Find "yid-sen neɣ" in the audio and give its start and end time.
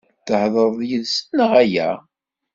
0.89-1.51